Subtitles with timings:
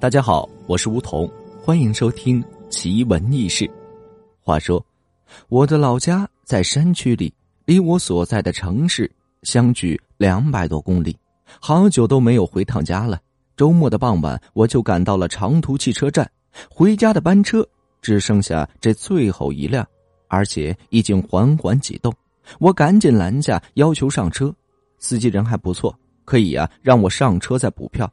[0.00, 1.28] 大家好，我是吴桐，
[1.60, 3.68] 欢迎收听奇闻异事。
[4.40, 4.84] 话说，
[5.48, 7.34] 我的老家在山区里，
[7.64, 9.10] 离我所在的城市
[9.42, 11.18] 相距两百多公里，
[11.60, 13.20] 好久都没有回趟家了。
[13.56, 16.30] 周末的傍晚，我就赶到了长途汽车站，
[16.70, 17.66] 回家的班车
[18.00, 19.84] 只剩下这最后一辆，
[20.28, 22.14] 而且已经缓缓启动。
[22.60, 24.54] 我赶紧拦下，要求上车。
[25.00, 25.92] 司机人还不错，
[26.24, 28.08] 可以呀，让我上车再补票。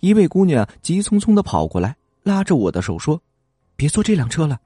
[0.00, 3.20] 一位姑娘急匆匆的跑过来，拉着我的手说
[3.76, 4.58] ：“别坐这辆车了。”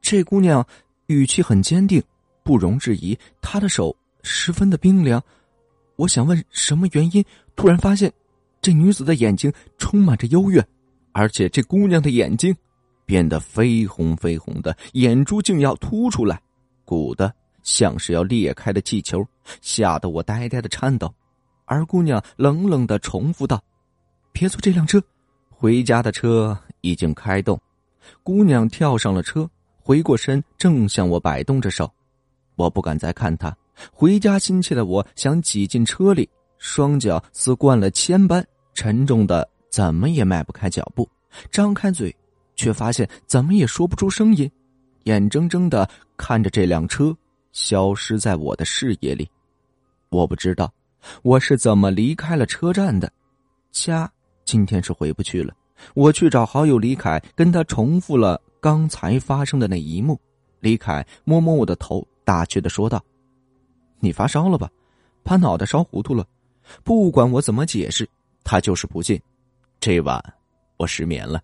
[0.00, 0.66] 这姑娘
[1.06, 2.02] 语气很坚定，
[2.42, 3.16] 不容置疑。
[3.40, 5.22] 她的手十分的冰凉。
[5.96, 8.12] 我想问什么原因，突然发现，
[8.60, 10.66] 这女子的眼睛充满着幽怨，
[11.12, 12.54] 而且这姑娘的眼睛
[13.04, 16.40] 变得绯红绯红的，眼珠竟要凸出来，
[16.84, 19.24] 鼓的像是要裂开的气球，
[19.60, 21.12] 吓得我呆呆的颤抖。
[21.64, 23.62] 而姑娘冷冷的重复道。
[24.32, 25.02] 别坐这辆车，
[25.48, 27.60] 回家的车已经开动。
[28.22, 31.88] 姑娘跳上了车，回过身，正向我摆动着手。
[32.56, 33.54] 我不敢再看她。
[33.92, 41.08] 回家心切的我想挤进车里，双脚似灌了铅般沉重的，怎么也迈不开脚步。
[41.50, 42.14] 张开嘴，
[42.56, 44.50] 却发现怎么也说不出声音，
[45.04, 47.16] 眼睁睁的看着这辆车
[47.52, 49.28] 消失在我的视野里。
[50.10, 50.72] 我不知道
[51.22, 53.10] 我是怎么离开了车站的，
[53.70, 54.10] 家。
[54.44, 55.54] 今天是回不去了，
[55.94, 60.20] 我去找好友李凯，跟他重复了刚才发生的那一幕。
[60.60, 63.02] 李凯摸摸我的头，打趣的说道
[63.98, 64.70] ：“你发烧了吧？
[65.22, 66.26] 把脑袋烧糊涂了。”
[66.84, 68.08] 不管我怎么解释，
[68.44, 69.20] 他就是不信。
[69.80, 70.22] 这晚
[70.76, 71.42] 我失眠了。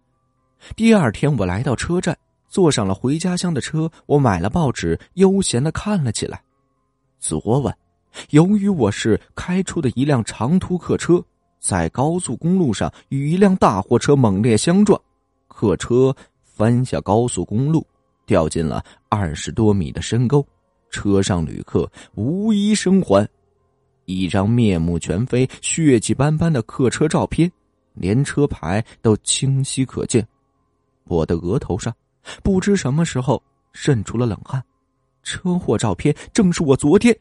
[0.77, 2.17] 第二天，我来到车站，
[2.49, 3.91] 坐上了回家乡的车。
[4.07, 6.41] 我买了报纸，悠闲的看了起来。
[7.19, 7.77] 昨晚，
[8.31, 11.21] 由于我是开出的一辆长途客车。
[11.61, 15.01] 在高速公路上与一辆大货车猛烈相撞，
[15.48, 17.87] 客车翻下高速公路，
[18.27, 20.46] 掉进了二十多米的深沟，
[20.91, 23.29] 车上旅客无一生还。
[24.05, 27.51] 一张面目全非、血迹斑斑的客车照片，
[27.92, 30.27] 连车牌都清晰可见。
[31.05, 31.95] 我的额头上
[32.42, 33.42] 不知什么时候
[33.73, 34.63] 渗出了冷汗。
[35.23, 37.14] 车祸照片正是我昨天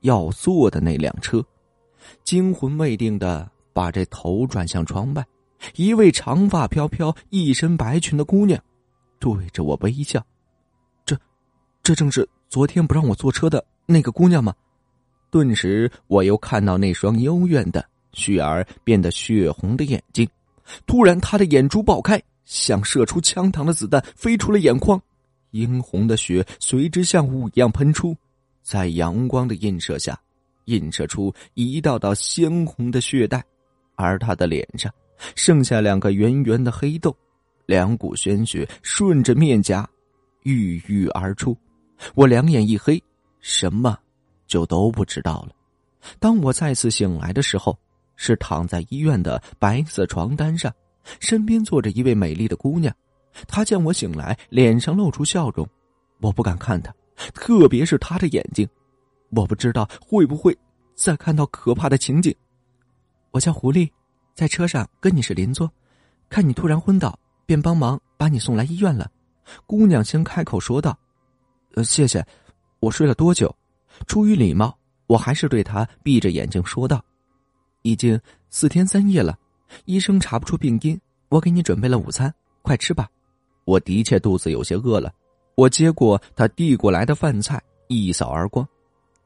[0.00, 1.44] 要坐的那辆车，
[2.24, 3.50] 惊魂未定的。
[3.72, 5.24] 把这头转向窗外，
[5.74, 8.62] 一位长发飘飘、一身白裙的姑娘，
[9.18, 10.24] 对着我微笑。
[11.04, 11.16] 这，
[11.82, 14.54] 这正是昨天不让我坐车的那个姑娘吗？
[15.30, 20.28] 顿时，我又看到那双幽怨的、雪儿变得血红的眼睛。
[20.86, 25.00] 突然，她的眼珠爆开，像射出枪膛的子弹飞出了眼眶，
[25.52, 28.16] 殷红的血随之像雾一样喷出，
[28.62, 30.18] 在阳光的映射下，
[30.64, 33.44] 映射出一道道鲜红的血带。
[34.00, 34.92] 而他的脸上
[35.34, 37.14] 剩下两个圆圆的黑洞，
[37.66, 39.88] 两股鲜血顺着面颊
[40.42, 41.56] 郁郁而出。
[42.14, 43.02] 我两眼一黑，
[43.40, 43.98] 什么
[44.46, 45.54] 就都不知道了。
[46.18, 47.78] 当我再次醒来的时候，
[48.16, 50.72] 是躺在医院的白色床单上，
[51.20, 52.94] 身边坐着一位美丽的姑娘。
[53.46, 55.68] 她见我醒来，脸上露出笑容。
[56.20, 56.94] 我不敢看她，
[57.34, 58.66] 特别是她的眼睛，
[59.30, 60.56] 我不知道会不会
[60.94, 62.34] 再看到可怕的情景。
[63.30, 63.88] 我叫狐狸，
[64.34, 65.70] 在车上跟你是邻座，
[66.28, 69.10] 看你突然昏倒，便帮忙把你送来医院了。
[69.66, 70.98] 姑娘先开口说道
[71.74, 72.24] ：“呃，谢谢。”
[72.80, 73.54] 我睡了多久？
[74.06, 74.76] 出于礼貌，
[75.06, 77.04] 我还是对她闭着眼睛说道
[77.82, 79.38] ：“已经四天三夜了，
[79.84, 80.98] 医生查不出病因。
[81.28, 82.32] 我给你准备了午餐，
[82.62, 83.08] 快吃吧。”
[83.64, 85.12] 我的确肚子有些饿了，
[85.54, 88.66] 我接过他递过来的饭菜，一扫而光，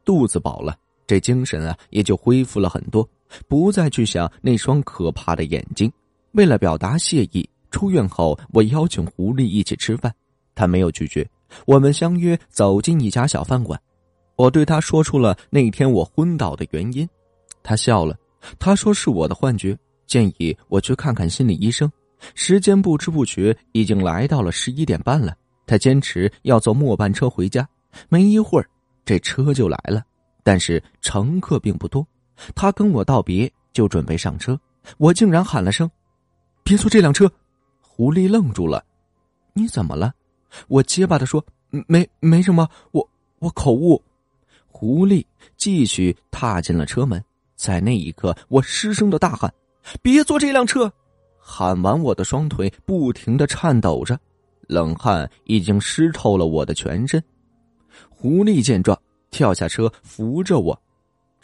[0.05, 0.77] 肚子饱了，
[1.07, 3.09] 这精神啊也就恢复了很多。
[3.49, 5.91] 不再去想那双可怕的眼睛。
[6.33, 10.13] 为了表达谢意，出院后我邀请狐狸一起吃饭，
[10.55, 11.29] 他没有拒绝。
[11.67, 13.81] 我们相约走进一家小饭馆，
[14.37, 17.09] 我对他说出了那天我昏倒的原因，
[17.63, 18.19] 他笑了，
[18.59, 19.77] 他说是我的幻觉，
[20.07, 21.91] 建议我去看看心理医生。
[22.35, 27.69] 时间不知不觉已经来到了十一点半了，他坚持要坐末班车回家。
[28.09, 28.69] 没一会儿，
[29.05, 30.03] 这车就来了，
[30.43, 32.05] 但是乘客并不多。
[32.55, 34.59] 他跟我道别，就准备上车，
[34.99, 35.91] 我竟然喊了声
[36.63, 37.31] ：“别坐这辆车！”
[37.81, 38.85] 狐狸愣住了
[39.55, 40.13] ：“你怎么了？”
[40.69, 41.45] 我结巴的说
[41.87, 43.09] ：“没，没什么，我
[43.39, 44.03] 我口误。”
[44.67, 45.25] 狐狸
[45.57, 47.23] 继续踏进了车门，
[47.57, 49.53] 在那一刻，我失声的大喊
[50.03, 50.93] ：“别坐这辆车！”
[51.39, 54.19] 喊完，我的双腿不停的颤抖着，
[54.67, 57.23] 冷汗已经湿透了我的全身。
[58.09, 58.99] 狐狸见状，
[59.31, 60.83] 跳下车，扶着我。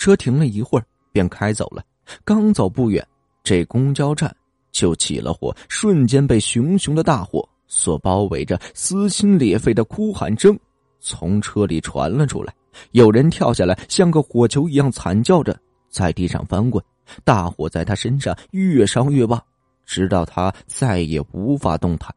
[0.00, 1.85] 车停了一会儿，便开走了。
[2.25, 3.06] 刚走不远，
[3.44, 4.35] 这公交站
[4.73, 10.58] 就起了火，瞬间被熊熊的大火所包围着，撕心裂肺的哭喊声
[11.00, 12.52] 从车里传了出来。
[12.93, 15.55] 有人跳下来，像个火球一样惨叫着
[15.91, 16.82] 在地上翻滚。
[17.23, 19.38] 大火在他身上越烧越旺，
[19.85, 22.11] 直到他再也无法动弹。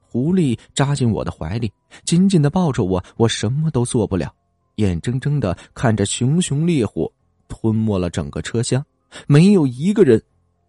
[0.00, 1.72] 狐狸扎进我的怀里，
[2.04, 4.34] 紧紧的抱着我，我什么都做不了，
[4.74, 7.10] 眼睁睁的看着熊熊烈火
[7.52, 8.82] 吞没了整个车厢，
[9.26, 10.20] 没有一个人。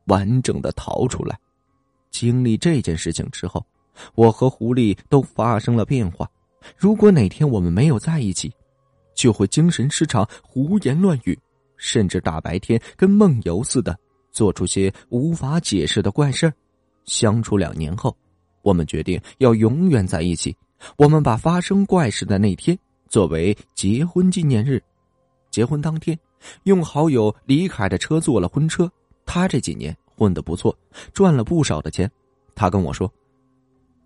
[0.08, 1.40] 完整的逃出来。
[2.12, 3.66] 经历这件事情之后，
[4.16, 6.30] 我和狐狸都发生了变化。
[6.76, 8.52] 如果哪天我们没有在一起，
[9.16, 11.40] 就会精神失常、胡言乱语，
[11.78, 13.98] 甚至大白天跟梦游似的，
[14.30, 16.52] 做出些无法解释的怪事
[17.06, 18.14] 相处两年后，
[18.62, 20.54] 我们决定要永远在一起。
[20.98, 22.78] 我们把发生怪事的那天
[23.08, 24.84] 作为结婚纪念日。
[25.50, 26.20] 结婚当天，
[26.64, 28.92] 用好友李凯的车做了婚车。
[29.26, 30.78] 他这几年混得不错，
[31.14, 32.10] 赚了不少的钱。
[32.56, 33.12] 他跟我说：“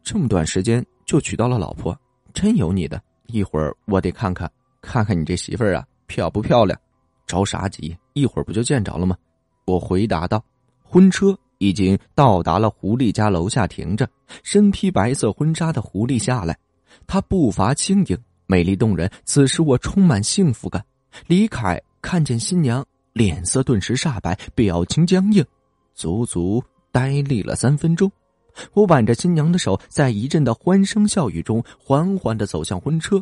[0.03, 1.97] 这么短时间就娶到了老婆，
[2.33, 3.01] 真有你的。
[3.27, 4.49] 一会儿我得看看，
[4.81, 6.79] 看看你这媳妇儿啊漂不漂亮。
[7.25, 7.97] 着啥急？
[8.13, 9.17] 一会儿不就见着了吗？”
[9.65, 10.41] 我回答道
[10.81, 14.07] ：“婚车已经到达了狐狸家楼下停着，
[14.43, 16.57] 身披白色婚纱的狐狸下来，
[17.05, 19.11] 她步伐轻盈，美丽动人。
[19.25, 20.81] 此时我充满幸福感。
[21.25, 25.43] 李凯看见新娘。”脸色顿时煞白，表情僵硬，
[25.95, 28.11] 足足呆立了三分钟。
[28.73, 33.19] 我挽着新娘的手，在一阵的欢声笑语中，缓缓的走向婚车。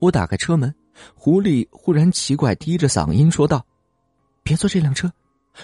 [0.00, 0.74] 我打开车门，
[1.14, 3.64] 狐狸忽然奇怪低着嗓音说道
[4.44, 5.10] ：“别坐这辆车。”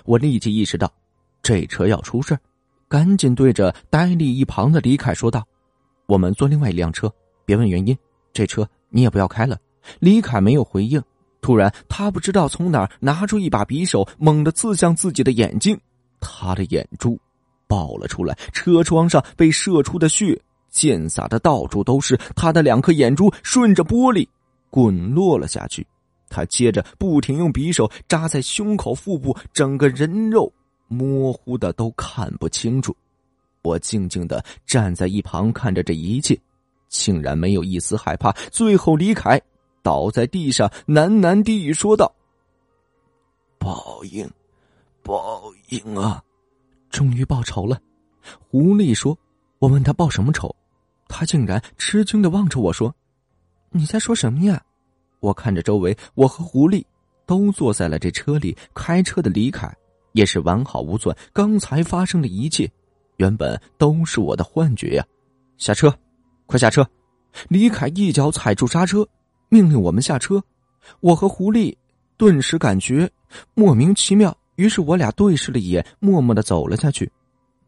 [0.07, 0.91] 我立即意识到，
[1.43, 2.39] 这车要出事
[2.89, 5.47] 赶紧对着呆立一旁的李凯说道
[6.09, 7.13] ：“我们坐另外一辆车，
[7.45, 7.95] 别问原因，
[8.33, 9.59] 这车你也不要开了。”
[10.01, 11.03] 李凯没有回应。
[11.45, 15.79] 突然，他不知道从哪儿拿出一把匕首，猛地刺向自己的眼睛，
[16.19, 17.21] 他的眼珠
[17.69, 24.27] 爆了出来，车窗上被射出的血溅洒的到处都是，他的两颗眼珠顺着玻璃
[24.71, 25.87] 滚落了下去。
[26.31, 30.51] 他接着不停用匕首扎在胸口、腹部，整个人肉
[30.89, 32.97] 模糊的都看不清楚。
[33.61, 36.41] 我静静的站在一旁看着这一切，
[36.89, 38.33] 竟然没有一丝害怕。
[38.51, 39.39] 最后离开。
[39.85, 42.11] 倒在地上，喃喃低语说道
[43.61, 44.27] ：“报应，
[45.03, 46.25] 报应啊！
[46.89, 47.79] 终于报仇了。”
[48.49, 49.17] 狐狸说
[49.61, 50.53] ：“我问他报什么仇？”
[51.07, 52.93] 他竟然吃惊的望着我说
[53.71, 54.65] ：“你在说什么呀？”
[55.21, 56.83] 我看着周围，我和狐狸
[57.27, 59.71] 都坐在了这车里，开车的李凯
[60.13, 61.15] 也是完好无损。
[61.31, 62.71] 刚才发生的一切，
[63.19, 65.05] 原本都是我的幻觉呀！
[65.59, 65.95] 下车，
[66.47, 66.89] 快下车！
[67.49, 69.07] 李凯一脚踩住刹车。
[69.55, 70.43] 命令我们下车，
[70.99, 71.73] 我和狐狸
[72.17, 73.09] 顿时感觉
[73.55, 77.09] 莫名其妙，于是我俩对视了一眼，默默的走了下去。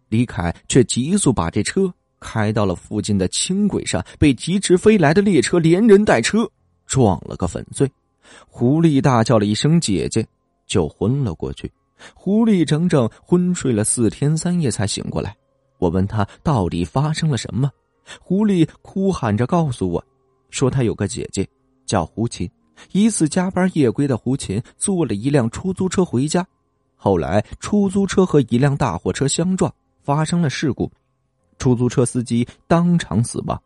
[0.08, 1.88] 李凯却急速把这车
[2.18, 6.50] 开到了附近的轻轨上，被疾驰飞来的列车连人带车
[6.86, 7.88] 撞了个粉碎。
[8.48, 10.26] 狐狸大叫了一声“姐姐”，
[10.66, 11.70] 就昏了过去。
[12.14, 15.36] 狐狸整整昏睡了四天三夜才醒过来。
[15.78, 17.70] 我问他到底发生了什么，
[18.20, 20.04] 狐狸哭喊着告诉我，
[20.50, 21.48] 说他有个姐姐。
[21.86, 22.50] 叫胡琴，
[22.92, 26.46] 一次加班夜归的胡琴坐了一辆出租车回家，
[26.96, 30.90] 后来出租车和一辆大货车相撞，发生了事故，
[31.58, 33.60] 出租车司机当场死亡，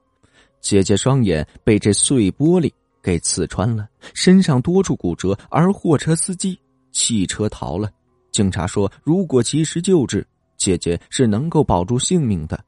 [0.60, 2.70] 姐姐双眼被这碎玻璃
[3.02, 6.58] 给刺穿了，身上多处骨折，而货车司机
[6.92, 7.90] 弃车逃了。
[8.30, 10.24] 警察说，如果及时救治，
[10.56, 12.62] 姐姐是能够保住性命的。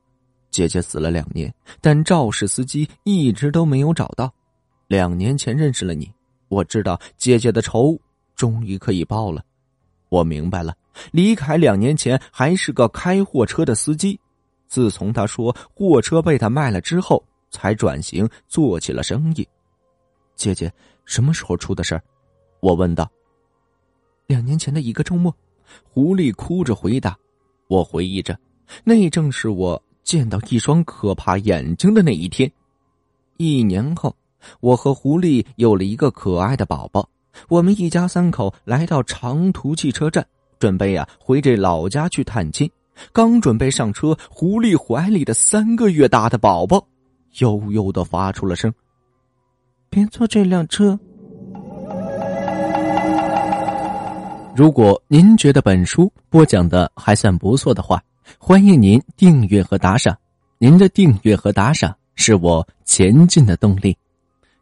[0.50, 4.32] 姐姐死了两年，但肇事司机一直都没有找到。
[4.92, 6.12] 两年前认识了你，
[6.48, 7.98] 我知道姐姐的仇
[8.36, 9.42] 终于可以报了。
[10.10, 10.76] 我明白了，
[11.12, 14.20] 李凯两年前还是个开货车的司机，
[14.66, 19.48] 自从他说货车被他卖了之后，才转型做起了生意。
[20.36, 20.70] 姐姐
[21.06, 22.02] 什么时候出的事儿？
[22.60, 23.10] 我问道。
[24.26, 25.34] 两年前的一个周末，
[25.84, 27.18] 狐狸哭着回答。
[27.66, 28.38] 我回忆着，
[28.84, 32.52] 那正是我见到一双可怕眼睛的那一天。
[33.38, 34.14] 一年后。
[34.60, 37.08] 我和狐狸有了一个可爱的宝宝，
[37.48, 40.26] 我们一家三口来到长途汽车站，
[40.58, 42.70] 准备呀回这老家去探亲。
[43.12, 46.86] 刚准备上车，狐狸怀里的三个月大的宝宝
[47.38, 48.72] 悠悠的发出了声
[49.88, 50.98] ：“别坐这辆车。”
[54.54, 58.02] 如果您觉得本书播讲的还算不错的话，
[58.38, 60.14] 欢迎您订阅和打赏。
[60.58, 63.96] 您的订阅和打赏是我前进的动力。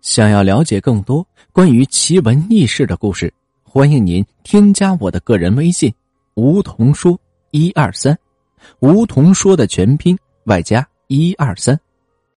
[0.00, 5.92] 想要了解更多关于奇闻异事的故事，欢迎您添加我的个人微信
[6.34, 7.18] “梧桐说
[7.50, 8.18] 一二三”，
[8.80, 11.78] 梧桐说的全拼外加一二三。